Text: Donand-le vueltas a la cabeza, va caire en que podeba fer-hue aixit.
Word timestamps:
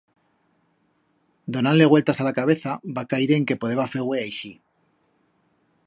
Donand-le 1.57 1.87
vueltas 1.91 2.21
a 2.23 2.27
la 2.29 2.33
cabeza, 2.39 2.73
va 2.97 3.05
caire 3.13 3.39
en 3.41 3.47
que 3.53 3.59
podeba 3.65 3.87
fer-hue 3.93 4.23
aixit. 4.25 4.61